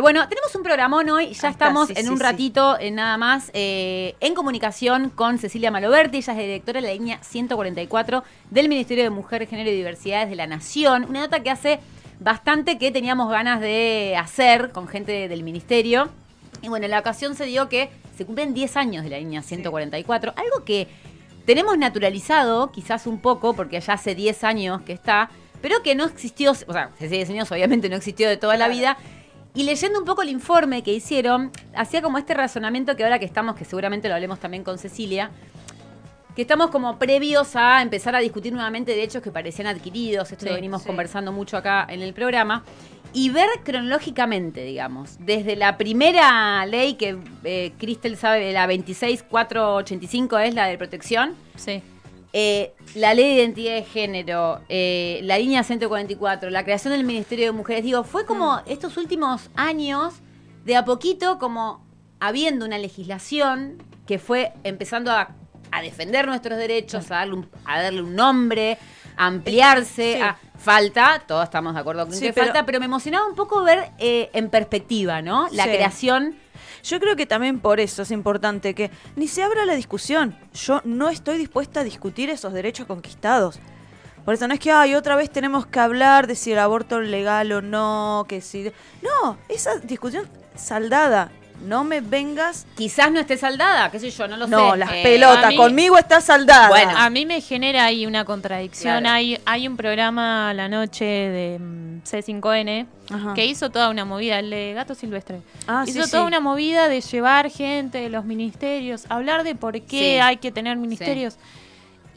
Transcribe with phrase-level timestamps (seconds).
[0.00, 2.22] Bueno, tenemos un programón hoy, ya estamos sí, en un sí.
[2.22, 6.94] ratito, en nada más, eh, en comunicación con Cecilia Maloberti, ella es directora de la
[6.94, 11.04] línea 144 del Ministerio de Mujer, Género y Diversidades de la Nación.
[11.10, 11.78] Una nota que hace
[12.20, 16.08] bastante que teníamos ganas de hacer con gente del Ministerio.
[16.62, 20.32] Y bueno, la ocasión se dio que se cumplen 10 años de la línea 144,
[20.36, 20.88] algo que
[21.44, 25.28] tenemos naturalizado, quizás un poco, porque ya hace 10 años que está,
[25.60, 28.68] pero que no existió, o sea, hace 10 años obviamente no existió de toda la
[28.68, 28.96] vida.
[29.54, 33.26] Y leyendo un poco el informe que hicieron, hacía como este razonamiento que ahora que
[33.26, 35.30] estamos, que seguramente lo hablemos también con Cecilia,
[36.34, 40.48] que estamos como previos a empezar a discutir nuevamente derechos que parecían adquiridos, esto Sí,
[40.48, 40.86] lo venimos sí.
[40.86, 42.64] conversando mucho acá en el programa,
[43.12, 50.54] y ver cronológicamente, digamos, desde la primera ley que eh, Cristel sabe, la 26485 es
[50.54, 51.82] la de protección, Sí.
[52.32, 57.46] Eh, la ley de identidad de género, eh, la línea 144, la creación del Ministerio
[57.46, 60.14] de Mujeres, digo, fue como estos últimos años,
[60.64, 61.84] de a poquito, como
[62.20, 65.34] habiendo una legislación que fue empezando a,
[65.70, 68.78] a defender nuestros derechos, a darle un, a darle un nombre,
[69.16, 70.20] a ampliarse, Sí.
[70.22, 73.34] a falta, todos estamos de acuerdo con Sí, que pero- falta, pero me emocionaba un
[73.34, 75.48] poco ver eh, en perspectiva, ¿no?
[75.52, 75.70] La Sí.
[75.70, 76.36] creación
[76.82, 80.36] Yo creo que también por eso es importante que ni se abra la discusión.
[80.52, 83.60] Yo no estoy dispuesta a discutir esos derechos conquistados.
[84.24, 87.00] Por eso no es que, ay, otra vez tenemos que hablar de si el aborto
[87.00, 88.70] es legal o no, que si...
[89.02, 91.30] No, esa discusión saldada.
[91.64, 92.66] No me vengas...
[92.76, 94.50] quizás no esté saldada, qué sé yo, no lo sé.
[94.50, 96.68] No, las Eh, pelotas, mí- conmigo está saldada.
[96.68, 99.00] Bueno, A mí me genera ahí una contradicción.
[99.00, 99.14] Claro.
[99.16, 103.34] Hay, hay un programa a la noche de mm, C5N Ajá.
[103.34, 105.40] que hizo toda una movida, el de Gato Silvestre.
[105.66, 106.26] Ah, hizo sí, toda sí.
[106.26, 110.18] una movida de llevar gente de los ministerios, hablar de por qué Sí.
[110.20, 111.36] hay que tener ministerios.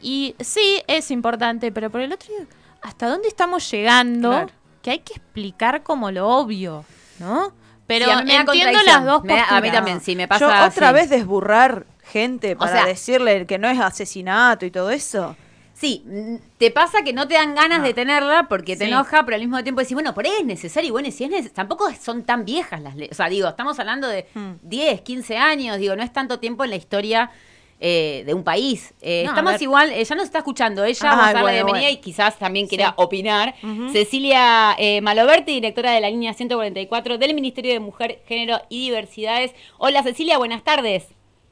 [0.02, 2.46] Y sí, es importante, pero por el otro lado,
[2.82, 4.30] ¿hasta dónde estamos llegando?
[4.30, 4.50] Claro.
[4.82, 6.84] Que hay que explicar como lo obvio,
[7.18, 7.52] ¿no?
[7.86, 9.52] Pero me entiendo las dos da- posturas.
[9.52, 10.94] a mí también, sí, me pasa Yo otra así.
[10.94, 15.36] vez desburrar gente para sea- decirle que no es asesinato y todo eso.
[15.78, 18.90] Sí, mm, te pasa que no te dan ganas de tenerla porque te Sí.
[18.90, 20.88] enoja, pero al mismo tiempo decís, bueno, por ahí es necesario.
[20.88, 23.12] Y bueno, si es necesario, tampoco son tan viejas las leyes.
[23.12, 24.52] O sea, digo, estamos hablando de Hmm.
[24.62, 27.30] 10, 15 años, digo, no es tanto tiempo en la historia
[27.78, 28.94] eh, de un país.
[29.02, 31.54] Eh, No, estamos igual, ya nos está escuchando ella, Ay, vamos a darle la bueno,
[31.66, 31.98] bienvenida bueno.
[31.98, 32.92] y quizás también quiera Sí.
[32.96, 33.54] opinar.
[33.92, 39.52] Cecilia eh, Maloberti, directora de la línea 144 del Ministerio de Mujer, Género y Diversidades.
[39.76, 41.08] Hola Cecilia, buenas tardes.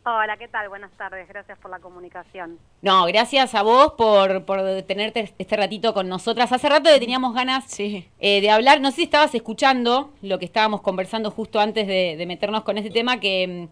[0.07, 0.69] Hola, ¿qué tal?
[0.69, 2.59] Buenas tardes, gracias por la comunicación.
[2.83, 6.53] No, gracias a vos por, por tenerte este ratito con nosotras.
[6.53, 8.07] Hace rato que teníamos ganas Sí.
[8.21, 8.83] eh, de hablar.
[8.83, 12.77] No sé si estabas escuchando lo que estábamos conversando justo antes de, de meternos con
[12.77, 13.69] este tema, que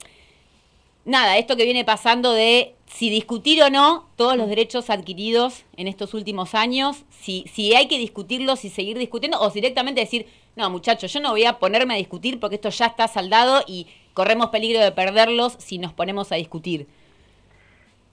[1.05, 5.65] mm, nada, esto que viene pasando de si discutir o no todos los derechos adquiridos
[5.77, 10.01] en estos últimos años, si, si hay que discutirlos y seguir discutiendo, o si directamente
[10.01, 10.27] decir,
[10.57, 13.87] no, muchachos, yo no voy a ponerme a discutir porque esto ya está saldado y
[14.15, 16.87] corremos peligro de perderlos si nos ponemos a discutir.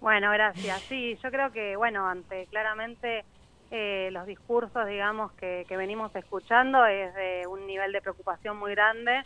[0.01, 0.81] Bueno, gracias.
[0.83, 3.25] Sí, yo creo que, bueno, ante claramente
[3.71, 8.71] eh, los discursos, digamos, que, que venimos escuchando es de un nivel de preocupación muy
[8.71, 9.23] grande,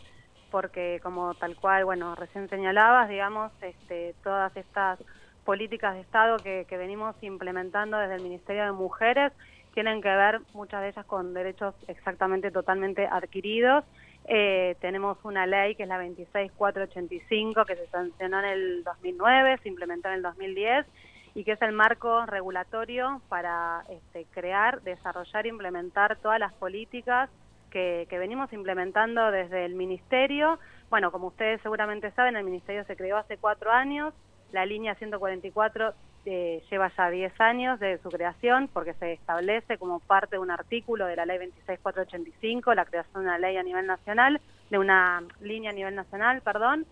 [0.50, 4.98] porque como tal cual, bueno, recién señalabas, digamos, este, todas estas
[5.44, 9.32] políticas de Estado que, que venimos implementando desde el Ministerio de Mujeres
[9.74, 13.84] tienen que ver muchas de ellas con derechos exactamente totalmente adquiridos.
[14.26, 19.68] Eh, tenemos una ley que es la 26485 que se sancionó en el 2009, se
[19.68, 20.86] implementó en el 2010
[21.34, 27.28] y que es el marco regulatorio para este, crear, desarrollar e implementar todas las políticas
[27.70, 30.58] que, que venimos implementando desde el Ministerio.
[30.90, 34.14] Bueno, como ustedes seguramente saben, el Ministerio se creó hace cuatro años,
[34.52, 35.92] la línea 144
[36.26, 40.50] eh, lleva ya 10 años de su creación porque se establece como parte de un
[40.50, 44.40] artículo de la ley 26485 la creación de una ley a nivel nacional,
[44.70, 46.86] de una línea a nivel nacional, perdón,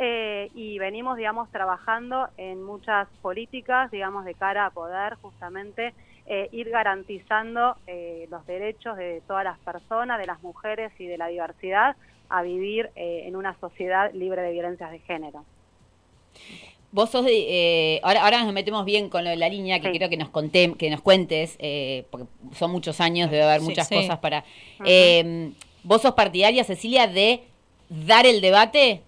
[0.00, 5.92] eh, y venimos, digamos, trabajando en muchas políticas, digamos, de cara a poder justamente
[6.26, 11.18] eh, ir garantizando eh, los derechos de todas las personas, de las mujeres y de
[11.18, 11.96] la diversidad
[12.28, 15.44] a vivir en una sociedad libre de violencias de género.
[16.90, 17.32] Vos sos de,
[17.96, 19.90] eh, ahora, ahora nos metemos bien con lo de la línea, que Sí.
[19.90, 23.88] quiero que nos conté, que nos cuentes, eh, porque son muchos años, debe haber muchas
[23.88, 23.94] sí.
[23.94, 24.44] cosas para.
[24.84, 25.50] Eh,
[25.82, 27.42] ¿Vos sos partidaria, Cecilia, de
[27.88, 29.02] dar el debate?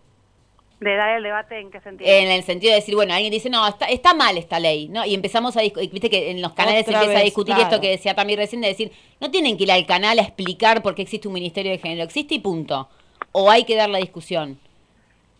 [0.78, 2.10] ¿De dar el debate en qué sentido?
[2.10, 5.04] En el sentido de decir, bueno, alguien dice, no, está, está mal esta ley, ¿no?
[5.04, 7.68] Y empezamos a discutir, viste que en los canales se empieza a discutir claro.
[7.68, 8.90] esto que decía también recién, de decir,
[9.20, 12.02] no tienen que ir al canal a explicar por qué existe un ministerio de género,
[12.02, 12.88] existe y punto.
[13.32, 14.58] O hay que dar la discusión.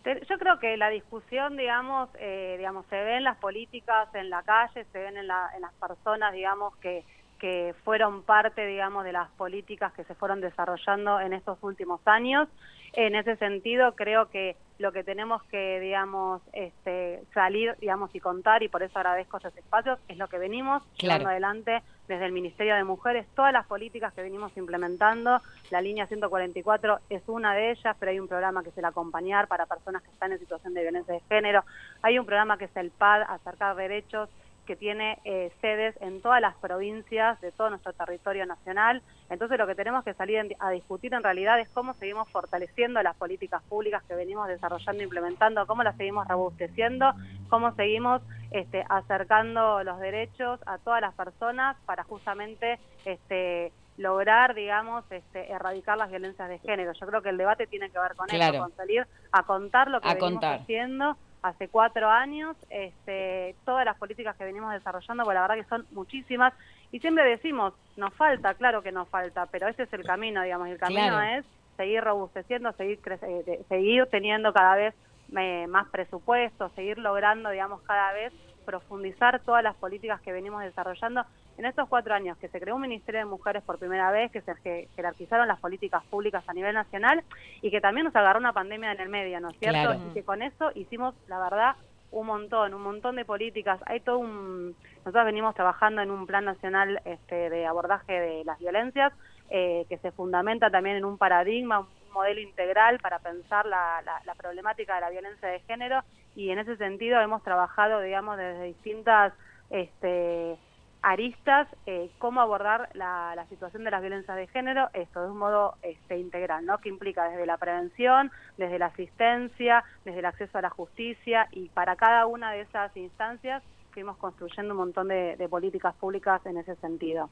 [0.03, 4.41] Yo creo que la discusión, digamos, eh, digamos, se ve en las políticas, en la
[4.43, 7.05] calle, se ven en, la- en las personas, digamos, que,
[7.41, 12.47] que fueron parte, digamos, de las políticas que se fueron desarrollando en estos últimos años.
[12.93, 18.61] En ese sentido, creo que lo que tenemos que, digamos, este, salir, digamos, y contar,
[18.61, 22.75] y por eso agradezco estos espacios, es lo que venimos llevando adelante desde el Ministerio
[22.75, 25.41] de Mujeres, todas las políticas que venimos implementando.
[25.71, 29.47] La línea 144 es una de ellas, pero hay un programa que es el acompañar
[29.47, 31.63] para personas que están en situación de violencia de género.
[32.03, 34.29] Hay un programa que es el PAD, acercar derechos
[34.65, 39.01] que tiene eh, sedes en todas las provincias de todo nuestro territorio nacional.
[39.29, 43.15] Entonces lo que tenemos que salir a discutir en realidad es cómo seguimos fortaleciendo las
[43.15, 47.13] políticas públicas que venimos desarrollando e implementando, cómo las seguimos robusteciendo,
[47.49, 48.21] cómo seguimos
[48.51, 55.97] este, acercando los derechos a todas las personas para justamente este, lograr, digamos, este, erradicar
[55.97, 56.93] las violencias de género.
[56.93, 60.01] Yo creo que el debate tiene que ver con eso, con salir a contar lo
[60.01, 65.41] que venimos haciendo hace cuatro años, este, todas las políticas que venimos desarrollando, pues la
[65.41, 66.53] verdad que son muchísimas,
[66.91, 70.67] y siempre decimos, nos falta, claro que nos falta, pero ese es el camino, digamos,
[70.67, 71.45] el camino es
[71.77, 74.93] seguir robusteciendo, seguir, eh, seguir teniendo cada vez
[75.35, 78.33] eh, más presupuesto, seguir logrando, digamos, cada vez
[78.65, 81.25] profundizar todas las políticas que venimos desarrollando
[81.61, 84.41] en estos cuatro años que se creó un Ministerio de Mujeres por primera vez, que
[84.41, 87.23] se jerarquizaron las políticas públicas a nivel nacional
[87.61, 89.93] y que también nos agarró una pandemia en el medio, ¿no es cierto?
[89.93, 91.75] Y que con eso hicimos, la verdad,
[92.09, 93.79] un montón, un montón de políticas.
[93.85, 94.75] Hay todo un...
[95.05, 99.13] Nosotros venimos trabajando en un plan nacional este, de abordaje de las violencias
[99.51, 104.33] eh, que se fundamenta también en un paradigma, un modelo integral para pensar la, la
[104.33, 106.01] problemática de la violencia de género
[106.35, 109.33] y en ese sentido hemos trabajado, digamos, desde distintas...
[109.69, 110.57] Este,
[111.01, 115.75] aristas, eh, cómo abordar la, situación de las violencias de género, esto de un modo
[115.81, 116.77] este, integral, ¿no?
[116.77, 121.69] que implica desde la prevención, desde la asistencia, desde el acceso a la justicia y
[121.69, 126.75] para cada una de esas instancias fuimos construyendo un montón de, políticas públicas en ese
[126.77, 127.29] sentido.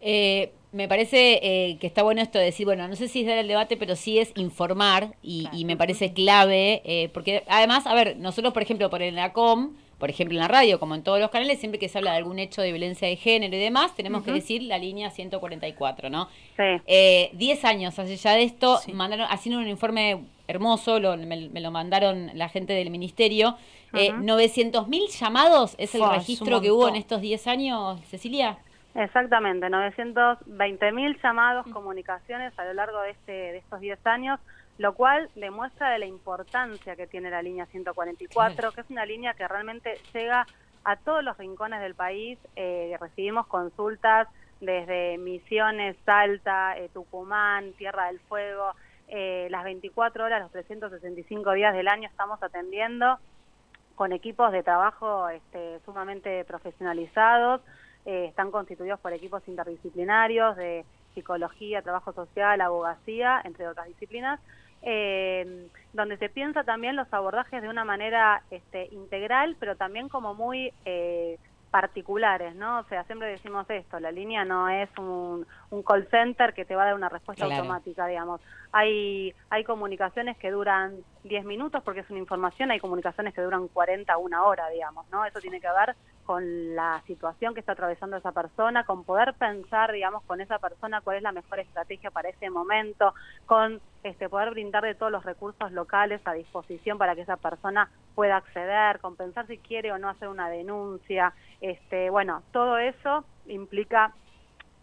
[0.00, 3.26] Eh, me parece eh, que está bueno esto de decir, bueno, no sé si es
[3.26, 8.16] dar el debate, pero sí es informar y, me parece clave, porque además, a ver,
[8.16, 11.30] nosotros, por ejemplo, por el ACOM, por ejemplo, en la radio, como en todos los
[11.30, 14.22] canales, siempre que se habla de algún hecho de violencia de género y demás, tenemos
[14.24, 16.28] que decir la línea 144, ¿no?
[16.56, 16.82] Sí.
[16.86, 22.30] Eh, diez años hace ya de esto, mandaron, haciendo un informe hermoso, me, lo mandaron
[22.34, 23.56] la gente del ministerio.
[23.94, 28.58] Eh, 900.000 llamados es el registro que hubo en estos 10 años, Cecilia.
[28.94, 34.40] Exactamente, 920.000 llamados, comunicaciones a lo largo de, este, de estos 10 años
[34.78, 39.34] lo cual demuestra de la importancia que tiene la línea 144, que es una línea
[39.34, 40.46] que realmente llega
[40.84, 42.38] a todos los rincones del país.
[42.54, 44.28] Eh, recibimos consultas
[44.60, 48.72] desde Misiones, Salta, eh, Tucumán, Tierra del Fuego.
[49.08, 53.18] Eh, las 24 horas, los 365 días del año estamos atendiendo
[53.94, 57.62] con equipos de trabajo este, sumamente profesionalizados.
[58.04, 60.84] están constituidos por equipos interdisciplinarios de
[61.14, 64.38] psicología, trabajo social, abogacía, entre otras disciplinas,
[64.88, 70.32] eh, donde se piensa también los abordajes de una manera este, integral, pero también como
[70.34, 71.38] muy eh,
[71.72, 72.78] particulares, ¿no?
[72.78, 75.44] O sea, siempre decimos esto, la línea no es un,
[75.84, 78.40] call center que te va a dar una respuesta automática, digamos.
[78.70, 80.94] Hay, hay comunicaciones que duran
[81.24, 85.24] 10 minutos porque es una información, hay comunicaciones que duran 40, una hora, digamos, ¿no?
[85.24, 89.92] Eso tiene que ver con la situación que está atravesando esa persona, con poder pensar,
[89.92, 93.14] digamos, con esa persona cuál es la mejor estrategia para ese momento,
[93.46, 97.90] con este, poder brindar de todos los recursos locales a disposición para que esa persona
[98.14, 101.32] pueda acceder, con pensar si quiere o no hacer una denuncia.
[101.60, 104.12] Este, bueno, todo eso implica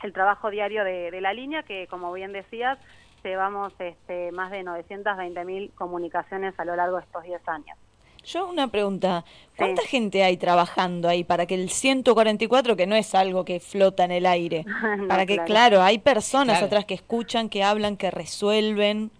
[0.01, 2.79] el trabajo diario de, de la línea que, como bien decías,
[3.23, 7.77] llevamos este, más de 920 mil comunicaciones a lo largo de estos 10 años.
[8.25, 9.25] Yo una pregunta,
[9.57, 14.05] ¿cuánta gente hay trabajando ahí para que el 144, que no es algo que flota
[14.05, 14.65] en el aire,
[15.09, 15.81] para que, claro.
[15.81, 19.11] hay personas atrás que escuchan, que hablan, que resuelven?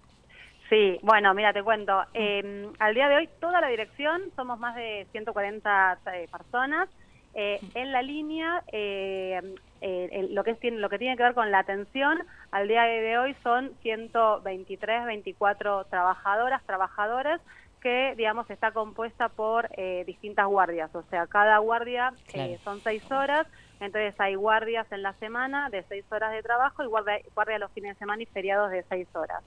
[0.70, 2.02] Sí, bueno, mira, te cuento.
[2.14, 6.90] Eh, al día de hoy, toda la dirección, somos más de 140 eh, personas.
[7.36, 9.42] Eh, en la línea, eh,
[9.82, 12.20] eh, lo, que es, lo que tiene que ver con la atención,
[12.52, 17.42] al día de hoy son 123, 24 trabajadoras, trabajadores,
[17.84, 20.90] que, digamos, está compuesta por eh, distintas guardias.
[20.96, 23.46] O sea, cada guardia eh, son seis horas,
[23.82, 27.72] entonces hay guardias en la semana de seis horas de trabajo y guardia, guardia los
[27.74, 29.44] fines de semana y feriados de seis horas.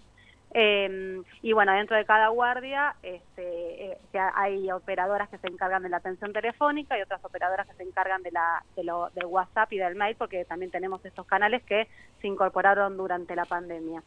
[0.53, 3.99] Eh, y bueno, dentro de cada guardia este, eh,
[4.35, 8.23] hay operadoras que se encargan de la atención telefónica y otras operadoras que se encargan
[8.23, 11.89] de la de lo, del WhatsApp y del mail, porque también tenemos estos canales que
[12.21, 14.03] se incorporaron durante la pandemia.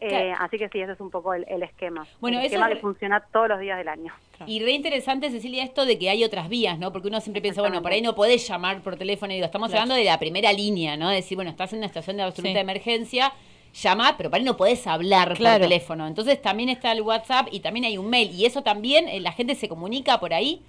[0.00, 0.32] Eh.
[0.38, 2.06] Así que sí, ese es un poco el, el esquema.
[2.20, 4.12] Bueno, el esquema es que funciona todos los días del año.
[4.46, 6.92] Y re interesante, Cecilia, esto de que hay otras vías, ¿no?
[6.92, 9.32] Porque uno siempre piensa, bueno, por ahí no podés llamar por teléfono.
[9.32, 9.82] Y digo, estamos Claro.
[9.82, 11.10] hablando de la primera línea, ¿no?
[11.10, 12.58] Decir, bueno, estás en una situación de absoluta Sí.
[12.58, 13.32] emergencia,
[13.74, 15.58] llama, pero por ahí no podés hablar Claro.
[15.60, 16.06] por teléfono.
[16.06, 18.30] Entonces también está el WhatsApp y también hay un mail.
[18.32, 20.62] Y eso también, eh, la gente se comunica por ahí.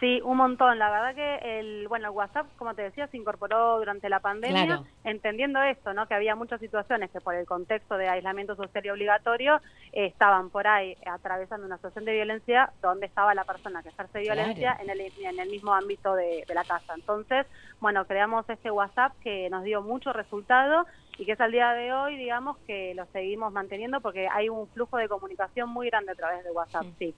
[0.00, 0.78] Sí, un montón.
[0.78, 4.64] La verdad que el, bueno, el WhatsApp, como te decía, se incorporó durante la pandemia,
[4.66, 4.84] Claro.
[5.02, 6.06] entendiendo esto, ¿no?
[6.06, 9.56] Que había muchas situaciones que por el contexto de aislamiento social y obligatorio
[9.92, 14.22] eh, estaban por ahí atravesando una situación de violencia donde estaba la persona que ejerce
[14.22, 14.36] Claro.
[14.36, 16.94] violencia en el, en el mismo ámbito de, de la casa.
[16.94, 17.46] Entonces,
[17.80, 20.86] bueno, creamos este WhatsApp que nos dio mucho resultado
[21.18, 24.68] y que es al día de hoy, digamos, que lo seguimos manteniendo porque hay un
[24.68, 27.06] flujo de comunicación muy grande a través de WhatsApp, sí.
[27.06, 27.14] Sí,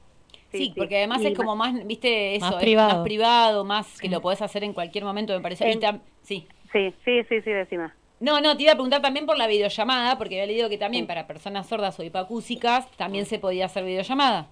[0.77, 2.89] porque además es como más, viste, eso, Más es privado.
[2.89, 5.71] más privado, más que lo podés hacer en cualquier momento, me parece.
[5.71, 6.49] En- tam- sí.
[6.73, 7.91] Sí, sí, sí, sí, decime.
[8.21, 11.07] No, no, te iba a preguntar también por la videollamada, porque había leído que también
[11.07, 14.49] para personas sordas o hipacúsicas también se podía hacer videollamada.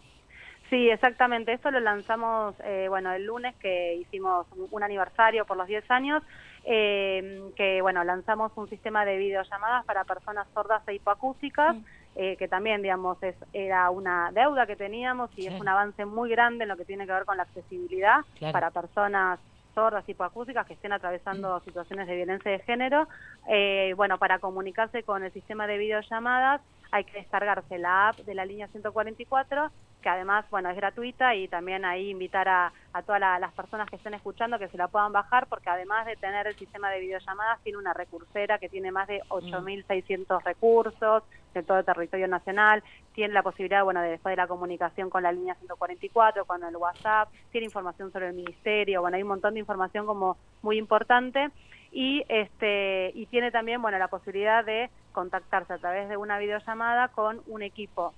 [0.70, 1.52] Sí, exactamente.
[1.52, 6.22] Esto lo lanzamos, eh, bueno, el lunes que hicimos un, aniversario por los 10 años,
[6.64, 11.76] eh, que, bueno, lanzamos un sistema de videollamadas para personas sordas e hipoacústicas,
[12.20, 15.54] eh, que también, digamos, es, era una deuda que teníamos y Claro.
[15.54, 18.52] es un avance muy grande en lo que tiene que ver con la accesibilidad Claro.
[18.52, 19.38] para personas
[19.72, 23.06] sordas y hipoacústicas que estén atravesando situaciones de violencia de género.
[23.48, 26.60] Eh, bueno, para comunicarse con el sistema de videollamadas
[26.90, 31.48] hay que descargarse la app de la línea 144, que además, bueno, es gratuita y
[31.48, 34.86] también ahí invitar a, a todas la- las personas que estén escuchando que se la
[34.88, 38.92] puedan bajar, porque además de tener el sistema de videollamadas, tiene una recursera que tiene
[38.92, 44.32] más de 8.600 recursos de todo el territorio nacional, tiene la posibilidad, bueno, de después
[44.32, 49.00] de la comunicación con la línea 144, con el WhatsApp, tiene información sobre el ministerio,
[49.00, 51.48] bueno, hay un montón de información como muy importante
[51.92, 57.08] y este y tiene también bueno la posibilidad de contactarse a través de una videollamada
[57.08, 58.14] con un equipo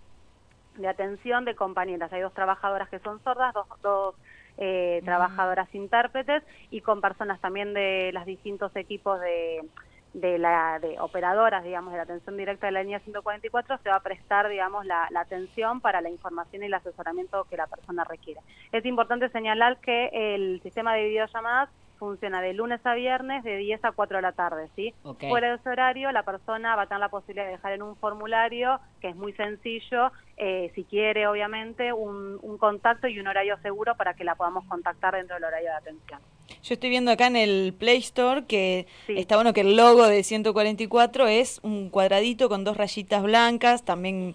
[0.77, 2.12] de atención de compañeras.
[2.12, 4.15] Hay dos trabajadoras que son sordas dos, dos
[4.59, 9.62] eh, trabajadoras intérpretes y con personas también de los distintos equipos de
[10.12, 13.97] de la de operadoras digamos de la atención directa de la línea 144 se va
[13.97, 18.03] a prestar digamos la, la atención para la información y el asesoramiento que la persona
[18.03, 18.41] requiere.
[18.73, 23.85] Es importante señalar que el sistema de videollamadas funciona de lunes a viernes de 10
[23.85, 24.92] a 4 de la tarde, ¿sí?
[25.28, 27.95] Fuera de ese horario, la persona va a tener la posibilidad de dejar en un
[27.95, 33.57] formulario, que es muy sencillo, eh, si quiere, obviamente, un, un contacto y un horario
[33.62, 36.21] seguro para que la podamos contactar dentro del horario de atención.
[36.62, 39.14] Yo estoy viendo acá en el Play Store que Sí.
[39.19, 44.35] está bueno que el logo de 144 es un cuadradito con dos rayitas blancas, también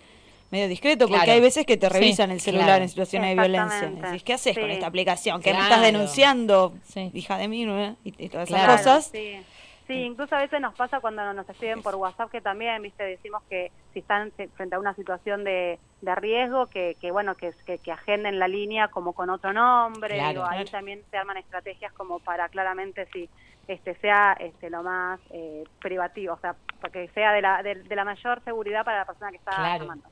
[0.52, 1.32] medio discreto, porque Claro.
[1.34, 2.84] hay veces que te Sí, revisan el celular claro.
[2.84, 3.90] en situaciones de violencia.
[3.90, 5.42] Decís, ¿qué haces con esta aplicación?
[5.42, 5.74] Que me Claro.
[5.76, 7.12] estás denunciando, Sí.
[7.14, 7.96] hija de mí, ¿no?
[8.04, 8.74] y, y todas Claro.
[8.74, 9.06] esas cosas.
[9.12, 9.42] Sí.
[9.88, 13.44] Sí, incluso a veces nos pasa cuando nos escriben por WhatsApp que también, viste, decimos
[13.48, 17.52] que si están se- frente a una situación de, de riesgo, que, que bueno, que,
[17.68, 21.38] que, que agenden la línea como con otro nombre, Claro, digo, ahí también se arman
[21.38, 23.30] estrategias como para claramente si
[23.68, 27.96] este sea este lo más eh, privativo, o sea, porque sea de la, de, de
[27.96, 29.84] la mayor seguridad para la persona que está Claro.
[29.84, 30.08] llamando.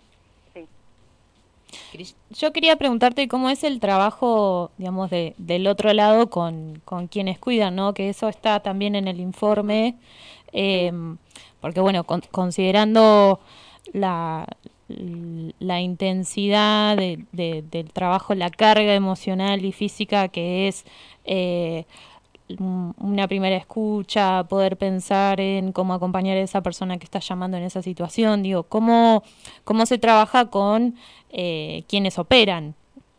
[2.32, 7.38] Yo quería preguntarte cómo es el trabajo, digamos, de, del otro lado con, con quienes
[7.40, 7.94] cuidan, ¿no?
[7.94, 9.96] Que eso está también en el informe,
[10.54, 10.92] eh,
[11.62, 13.40] porque bueno, con- considerando
[13.94, 14.48] la,
[15.60, 20.86] la intensidad de- de- del trabajo, la carga emocional y física que es
[21.26, 21.86] eh,
[22.60, 27.64] una primera escucha, poder pensar en cómo acompañar a esa persona que está llamando en
[27.64, 29.24] esa situación, digo, cómo,
[29.64, 30.96] cómo se trabaja con
[31.30, 32.76] eh, quienes operan.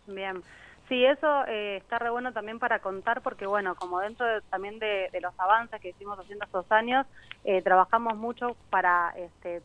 [0.06, 0.42] Bien.
[0.88, 4.78] Sí, eso eh, está re bueno también para contar porque, bueno, como dentro de- también
[4.78, 7.06] de, de los avances que hicimos haciendo estos años,
[7.44, 9.62] eh, trabajamos mucho para este,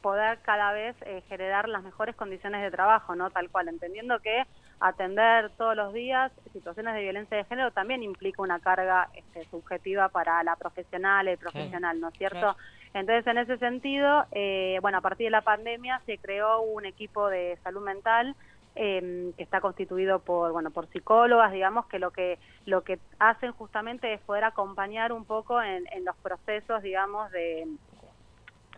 [0.00, 3.30] poder cada vez eh, generar las mejores condiciones de trabajo, ¿no?
[3.30, 4.44] Tal cual, entendiendo que
[4.80, 10.08] atender todos los días situaciones de violencia de género también implica una carga este, subjetiva
[10.08, 12.56] para la profesional, el profesional, ¿no es cierto?
[12.94, 17.28] Entonces, en ese sentido, eh, bueno, a partir de la pandemia se creó un equipo
[17.28, 18.36] de salud mental
[18.76, 23.52] eh, que está constituido por bueno por psicólogas digamos que lo que lo que hacen
[23.52, 27.68] justamente es poder acompañar un poco en, en los procesos digamos de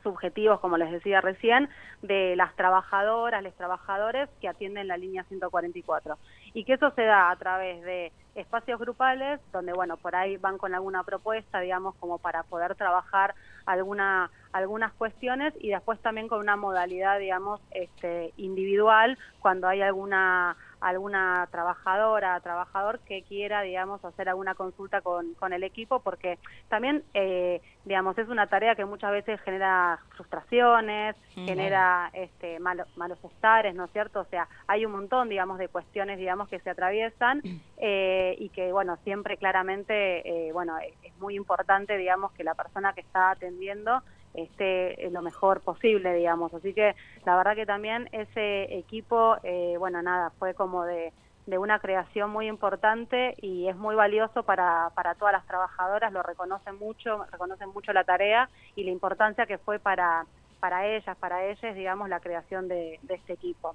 [0.06, 1.68] subjetivos, como les decía recién,
[2.00, 6.16] de las trabajadoras, los trabajadores que atienden la línea 144.
[6.54, 10.58] Y que eso se da a través de espacios grupales, donde, bueno, por ahí van
[10.58, 13.34] con alguna propuesta, digamos, como para poder trabajar
[13.64, 20.56] alguna, algunas cuestiones y después también con una modalidad, digamos, este, individual, cuando hay alguna
[20.88, 26.38] alguna trabajadora, trabajador que quiera, digamos, hacer alguna consulta con, con el equipo, porque
[26.68, 33.74] también, eh, digamos, es una tarea que muchas veces genera frustraciones, genera este, malos estares,
[33.74, 34.20] ¿no es cierto?
[34.20, 37.42] O sea, hay un montón, digamos, de cuestiones, digamos, que se atraviesan
[37.78, 42.92] eh, y que, bueno, siempre claramente, eh, bueno, es muy importante, digamos, que la persona
[42.92, 44.02] que está atendiendo
[44.36, 46.52] esté lo mejor posible, digamos.
[46.54, 51.12] Así que la verdad que también ese equipo, eh, bueno, nada, fue como de,
[51.46, 56.22] de, una creación muy importante y es muy valioso para, para todas las trabajadoras, lo
[56.22, 60.26] reconocen mucho, reconocen mucho la tarea y la importancia que fue para,
[60.60, 63.74] para ellas, para ellas, digamos, la creación de, de este equipo.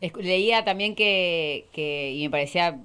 [0.00, 2.78] Leía también que, que, y me parecía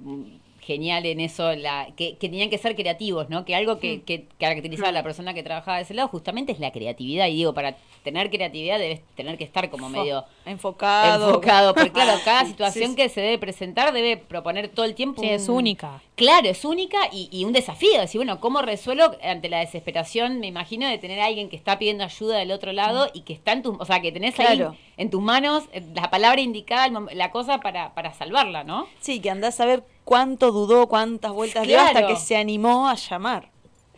[0.64, 3.46] genial en eso, la, que, tenían que ser creativos, ¿no?
[3.46, 6.60] Que algo que, que, caracterizaba a la persona que trabajaba de ese lado justamente es
[6.60, 7.28] la creatividad.
[7.28, 11.30] Y digo, para tener creatividad debes tener que estar como medio enfocado.
[11.30, 15.22] Enfocado, porque claro, cada situación que se debe presentar debe proponer todo el tiempo.
[15.22, 16.02] Sí, es única.
[16.16, 18.00] Claro, es única y, un desafío.
[18.00, 21.80] Decir, bueno, ¿cómo resuelvo ante la desesperación, me imagino, de tener a alguien que está
[21.80, 24.64] pidiendo ayuda del otro lado y que está en tus, o sea, que tenés ahí
[24.98, 28.88] en tus manos eh, la palabra indicada, la cosa para, para salvarla, ¿no?
[29.00, 32.96] Sí, que andás a ver cuánto dudó, cuántas vueltas dio hasta que se animó a
[32.96, 33.50] llamar.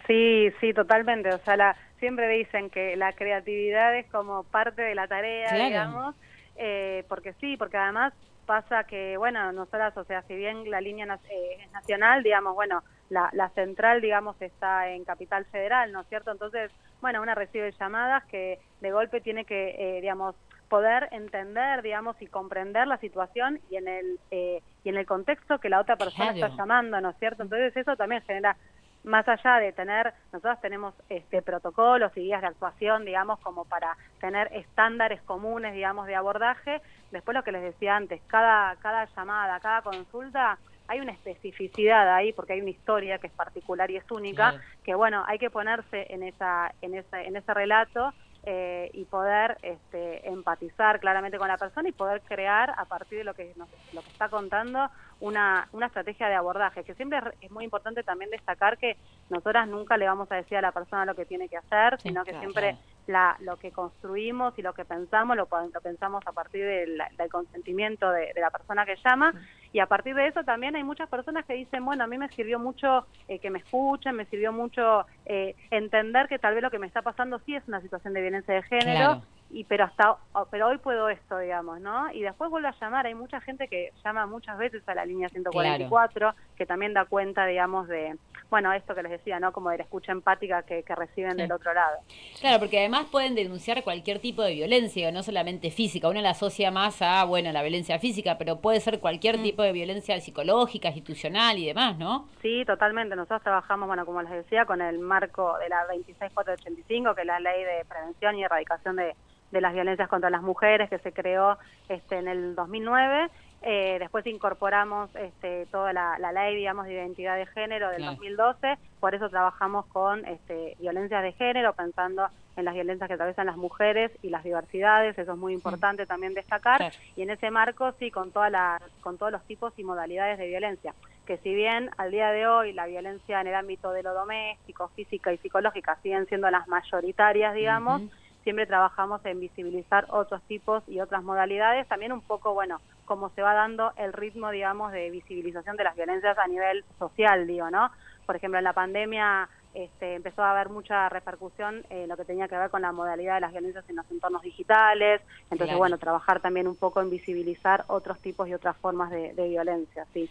[0.07, 1.29] Sí, sí, totalmente.
[1.33, 6.15] O sea, la, siempre dicen que la creatividad es como parte de la tarea, digamos,
[6.55, 8.13] eh, porque sí, porque además
[8.45, 12.83] pasa que, bueno, nosotras, o sea, si bien la línea eh, es nacional, digamos, bueno,
[13.09, 16.31] la, la central, digamos, está en Capital Federal, ¿no es cierto?
[16.31, 16.71] Entonces,
[17.01, 20.35] bueno, una recibe llamadas que de golpe tiene que, eh, digamos,
[20.69, 25.59] poder entender, digamos, y comprender la situación y en el eh, y en el contexto
[25.59, 27.43] que la otra persona está llamando, ¿no es cierto?
[27.43, 28.55] Entonces eso también genera
[29.03, 33.95] más allá de tener, nosotros tenemos este protocolos y guías de actuación, digamos, como para
[34.19, 36.81] tener estándares comunes, digamos, de abordaje.
[37.11, 40.57] Después lo que les decía antes, cada cada llamada, cada consulta
[40.87, 44.93] hay una especificidad ahí porque hay una historia que es particular y es única, que
[44.93, 48.13] bueno, hay que ponerse en esa en ese en ese relato
[48.45, 53.23] eh, y poder este, empatizar claramente con la persona y poder crear a partir de
[53.23, 57.51] lo que nos, lo que está contando una, una estrategia de abordaje, que siempre es
[57.51, 58.97] muy importante también destacar que
[59.29, 62.23] nosotras nunca le vamos a decir a la persona lo que tiene que hacer, sino
[62.23, 66.65] que siempre la, lo que construimos y lo que pensamos lo, lo pensamos a partir
[66.65, 69.33] del, consentimiento de, la persona que llama.
[69.71, 72.29] Y a partir de eso también hay muchas personas que dicen, bueno, a mí me
[72.29, 76.71] sirvió mucho eh, que me escuchen, me sirvió mucho eh, entender que tal vez lo
[76.71, 79.21] que me está pasando sí es una situación de violencia de género
[79.55, 80.17] y pero hasta
[80.51, 83.93] pero hoy puedo esto digamos no y después vuelvo a llamar hay mucha gente que
[84.03, 88.17] llama muchas veces a la línea 144 que también da cuenta digamos de
[88.49, 91.73] bueno esto que les decía no como de la escucha empática que, reciben del otro
[91.73, 91.97] lado.
[92.39, 96.07] Claro porque además pueden denunciar cualquier tipo de violencia no solamente física.
[96.07, 99.43] Uno la asocia más a bueno la violencia física pero puede ser cualquier mm.
[99.43, 103.15] tipo de violencia psicológica institucional y demás no sí totalmente.
[103.15, 107.39] Nosotros trabajamos bueno como les decía con el marco de la 26485 que es la
[107.39, 109.15] ley de prevención y erradicación de
[109.55, 111.57] de las violencias contra las mujeres que se creó
[111.89, 113.29] este, en el 2009.
[113.67, 118.77] Eh, después incorporamos este, toda la, ley, digamos, de identidad de género del 2012.
[118.99, 123.57] Por eso trabajamos con este, violencias de género, pensando en las violencias que atraviesan las
[123.57, 125.17] mujeres y las diversidades.
[125.17, 126.93] Eso es muy importante también destacar.
[127.15, 130.45] Y en ese marco, sí, con, toda la, con todos los tipos y modalidades de
[130.45, 130.93] violencia.
[131.25, 134.89] Que si bien al día de hoy la violencia en el ámbito de lo doméstico,
[134.89, 138.03] física y psicológica siguen siendo las mayoritarias, digamos,
[138.43, 143.41] siempre trabajamos en visibilizar otros tipos y otras modalidades, también un poco, bueno, cómo se
[143.41, 147.91] va dando el ritmo, digamos, de visibilización de las violencias a nivel social, digo, ¿no?
[148.25, 152.47] Por ejemplo, en la pandemia este, empezó a haber mucha repercusión en lo que tenía
[152.47, 156.39] que ver con la modalidad de las violencias en los entornos digitales, entonces, bueno, trabajar
[156.39, 160.29] también un poco en visibilizar otros tipos y otras formas de, de violencia, sí.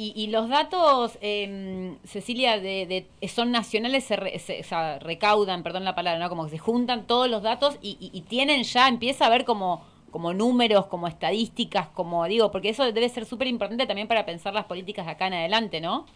[0.00, 4.14] Y, los datos, eh, Cecilia, de, son nacionales, se,
[5.00, 6.28] recaudan, perdón la palabra, ¿no?
[6.28, 10.32] Como que se juntan todos los datos y, tienen ya, empieza a haber como, como
[10.32, 14.64] números, como estadísticas, como digo, porque eso debe ser súper importante también para pensar las
[14.64, 16.06] políticas de acá en adelante, ¿no?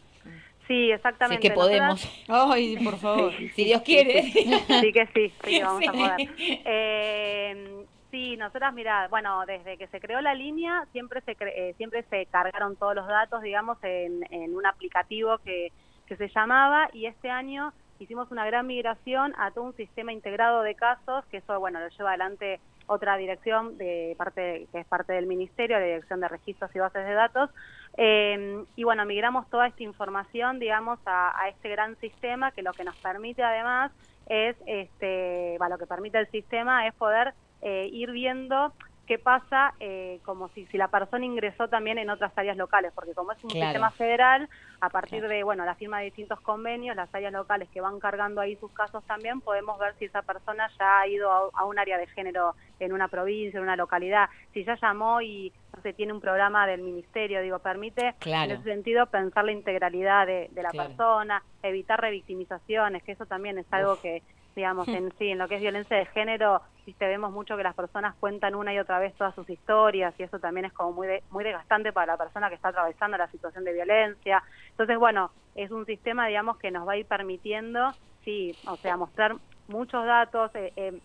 [0.67, 1.43] Sí, exactamente.
[1.43, 2.25] Si que podemos.
[2.29, 3.33] Ay, por favor.
[3.55, 4.23] si Dios quiere.
[4.23, 6.29] Sí, que sí, sí, vamos a poder.
[6.39, 12.03] Eh, Sí, nosotras, mira, bueno, desde que se creó la línea siempre se eh, siempre
[12.11, 15.73] se cargaron todos los datos, digamos, en, en un aplicativo que,
[16.07, 20.61] que se llamaba y este año hicimos una gran migración a todo un sistema integrado
[20.61, 25.13] de casos, que eso, bueno, lo lleva adelante otra dirección de parte que es parte
[25.13, 27.51] del ministerio, la dirección de registros y bases de datos,
[27.97, 32.85] eh, y bueno, migramos toda esta información, digamos, a, este gran sistema que lo que
[32.85, 33.93] nos permite además
[34.27, 38.73] es, este, bueno, lo que permite el sistema es poder eh, ir viendo
[39.13, 43.13] qué pasa eh, como si, si la persona ingresó también en otras áreas locales, porque
[43.13, 43.67] como es un Claro.
[43.67, 44.49] sistema federal,
[44.81, 48.41] a partir de bueno la firma de distintos convenios, las áreas locales que van cargando
[48.41, 51.79] ahí sus casos también, podemos ver si esa persona ya ha ido a, a un
[51.79, 55.93] área de género en una provincia, en una localidad, si ya llamó y no sé,
[55.93, 58.53] tiene un programa del ministerio, digo, permite Claro.
[58.53, 63.59] en ese sentido pensar la integralidad de, de la persona, evitar revictimizaciones, que eso también
[63.59, 64.03] es algo Uf.
[64.03, 64.23] que
[64.55, 67.75] digamos, en sí, en lo que es violencia de género, viste, vemos mucho que las
[67.75, 71.07] personas cuentan una y otra vez todas sus historias y eso también es como muy
[71.09, 74.43] de- muy desgastante para la persona que está atravesando la situación de violencia.
[74.71, 78.97] Entonces, bueno, es un sistema, digamos, que nos va a ir permitiendo, sí, o sea,
[78.97, 79.37] mostrar
[79.67, 81.01] muchos datos, eh, eh,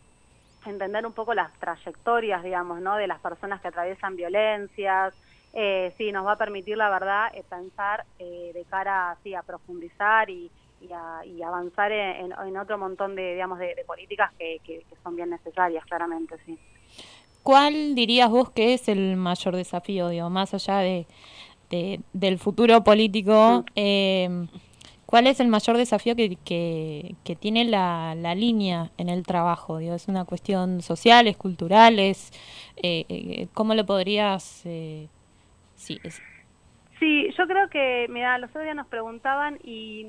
[0.65, 2.95] entender un poco las trayectorias, digamos, ¿no?
[2.97, 5.13] De las personas que atraviesan violencias.
[5.53, 9.43] Eh, sí, nos va a permitir, la verdad, eh, pensar eh, de cara sí, a
[9.43, 14.59] profundizar y, y, a- y avanzar en, otro montón de, digamos, de, de políticas que,
[14.63, 16.57] que- que son bien necesarias, claramente, sí.
[17.43, 21.05] ¿Cuál dirías vos que es el mayor desafío, digo, más allá de,
[21.69, 23.63] de- del futuro político?
[23.75, 24.47] eh,
[25.05, 29.77] ¿Cuál es el mayor desafío que, que, que tiene la, la línea en el trabajo?
[29.77, 31.97] Digo, ¿Es una cuestión social, es cultural?
[31.97, 32.31] Es,
[32.83, 34.63] eh, eh, ¿Cómo lo podrías...?
[34.65, 35.07] eh,
[35.75, 36.21] sí, es-
[36.99, 40.07] Sí, yo creo que, mira, los otros días nos preguntaban y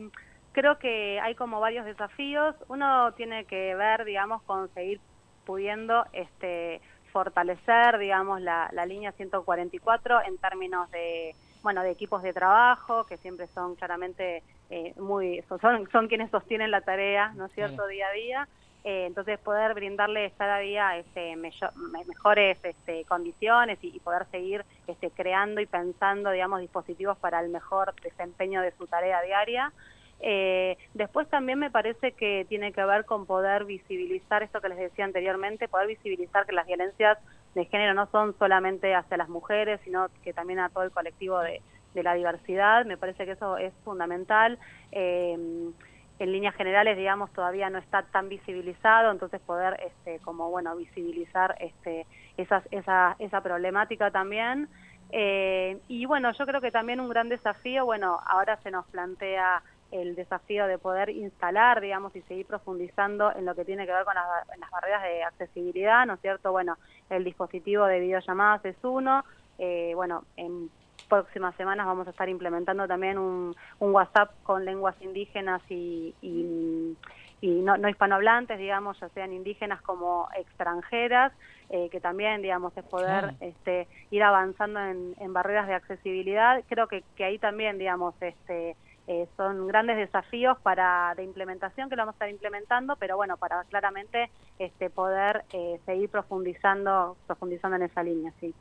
[0.53, 2.55] creo que hay como varios desafíos.
[2.69, 5.01] Uno tiene que ver, digamos, con seguir
[5.45, 6.81] pudiendo este,
[7.13, 13.17] fortalecer, digamos, la, la línea 144 en términos de, bueno, de equipos de trabajo, que
[13.19, 18.07] siempre son claramente eh, muy, son, son quienes sostienen la tarea, ¿no es cierto?, día
[18.09, 18.49] a día.
[18.85, 21.73] Eh, entonces poder brindarles cada día este, mello-
[22.07, 27.49] mejores este, condiciones y, y poder seguir este, creando y pensando, digamos, dispositivos para el
[27.49, 29.73] mejor desempeño de su tarea diaria.
[30.21, 34.79] Eh, después también me parece que tiene que ver con poder visibilizar esto que les
[34.79, 37.19] decía anteriormente, poder visibilizar que las violencias
[37.55, 41.39] de género no son solamente hacia las mujeres, sino que también a todo el colectivo
[41.41, 41.63] de,
[41.95, 42.85] de la diversidad.
[42.85, 44.59] Me parece que eso es fundamental.
[44.93, 45.71] Eh,
[46.19, 51.55] en líneas generales, digamos, todavía no está tan visibilizado, entonces poder, este, como bueno, visibilizar
[51.61, 54.69] este, esas, esa, esa problemática también.
[55.11, 59.63] Eh, y bueno, yo creo que también un gran desafío, bueno, ahora se nos plantea
[59.91, 64.05] el desafío de poder instalar, digamos, y seguir profundizando en lo que tiene que ver
[64.05, 66.53] con las, ba- las barreras de accesibilidad, ¿no es cierto?
[66.53, 66.77] Bueno,
[67.09, 69.25] el dispositivo de videollamadas es uno,
[69.59, 70.71] eh, bueno, en
[71.09, 76.97] próximas semanas vamos a estar implementando también un, un WhatsApp con lenguas indígenas y, y,
[77.41, 81.33] y no, no hispanohablantes, digamos, ya sean indígenas como extranjeras,
[81.71, 86.63] eh, que también, digamos, es poder este, ir avanzando en, en barreras de accesibilidad.
[86.69, 88.77] Creo que, que ahí también, digamos, este,
[89.09, 93.39] eh, son grandes desafíos para de implementación que lo vamos a estar implementando, pero bueno,
[93.39, 98.55] para claramente este, poder eh, seguir profundizando, profundizando en esa línea, sí.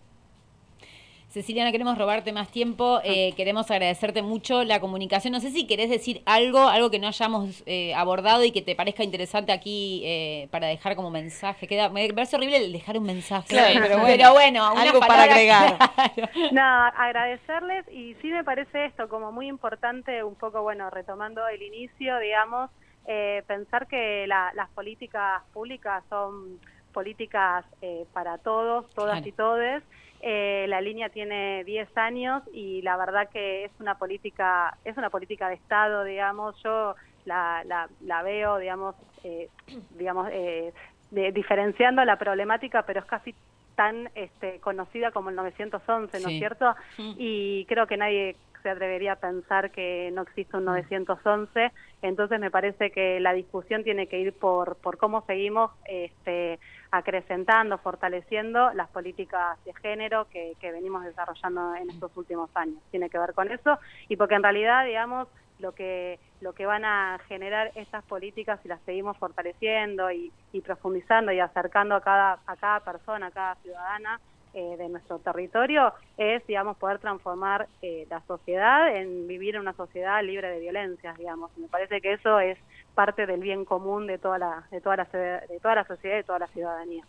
[1.29, 5.33] Cecilia, no queremos robarte más tiempo, eh, queremos agradecerte mucho la comunicación.
[5.33, 8.75] No sé si querés decir algo, algo que no hayamos eh, abordado y que te
[8.75, 11.67] parezca interesante aquí eh, para dejar como mensaje.
[11.67, 15.23] Queda, me parece horrible el dejar un mensaje, Claro, pero pero bueno, bueno, algo para
[15.23, 15.77] agregar.
[16.15, 16.29] Claro.
[16.53, 21.61] Nada, agradecerles y sí me parece esto como muy importante, un poco, bueno, retomando el
[21.61, 22.71] inicio, digamos,
[23.05, 26.59] eh, pensar que la- las políticas públicas son
[26.93, 29.27] políticas eh, para todos, todas Claro.
[29.27, 29.83] y todes.
[30.21, 35.09] Eh, la línea tiene 10 años y la verdad que es una política, es una
[35.09, 36.55] política de Estado, digamos.
[36.63, 39.49] Yo la, la, la veo, digamos, eh,
[39.91, 40.73] digamos, eh,
[41.11, 43.35] de- diferenciando la problemática, pero es casi
[43.75, 46.33] tan este, conocida como el 911, ¿no Sí.
[46.33, 46.75] es cierto?
[46.97, 52.51] Y creo que nadie se atrevería a pensar que no existe un 911, entonces me
[52.51, 56.59] parece que la discusión tiene que ir por, por cómo seguimos este,
[56.91, 62.77] acrecentando, fortaleciendo las políticas de género que, que venimos desarrollando en estos últimos años.
[62.91, 65.27] Tiene que ver con eso y porque en realidad, digamos,
[65.59, 70.61] lo que lo que van a generar estas políticas si las seguimos fortaleciendo y, y
[70.61, 74.19] profundizando y acercando a cada a cada persona, a cada ciudadana
[74.57, 79.73] eh, de nuestro territorio es, digamos, poder transformar eh, la sociedad en vivir en una
[79.73, 81.51] sociedad libre de violencias, digamos.
[81.57, 82.57] Y me parece que eso es
[82.95, 86.17] parte del bien común de toda la de toda la de toda la sociedad y
[86.17, 87.03] de toda la ciudadanía.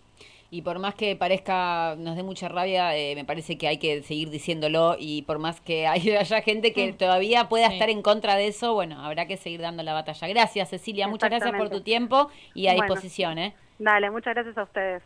[0.50, 4.02] Y por más que parezca, nos dé mucha rabia, eh, me parece que hay que
[4.02, 7.74] seguir diciéndolo y por más que hay- haya gente que todavía pueda Sí.
[7.74, 10.26] estar en contra de eso, bueno, habrá que seguir dando la batalla.
[10.28, 12.84] Gracias, Cecilia, muchas gracias por tu tiempo y a Bueno.
[12.94, 13.54] disposición, ¿eh?
[13.78, 15.02] Dale, muchas gracias a ustedes.